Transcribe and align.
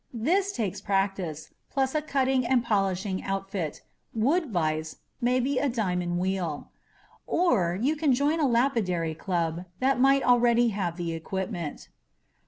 This 0.17 0.51
takes 0.51 0.81
practice, 0.81 1.53
plus 1.69 1.93
a 1.93 2.01
cutting 2.01 2.43
and 2.43 2.63
polishing 2.63 3.23
outfit, 3.23 3.83
wood 4.15 4.49
vise, 4.49 4.95
maybe 5.21 5.59
a 5.59 5.69
diamond 5.69 6.17
wheel. 6.17 6.69
(Or 7.27 7.77
you 7.79 7.95
can 7.95 8.11
join 8.11 8.39
a 8.39 8.47
lapidary 8.47 9.13
club 9.13 9.65
that 9.79 9.99
might 9.99 10.23
already 10.23 10.69
have 10.69 10.97
the 10.97 11.13
equipment). 11.13 11.89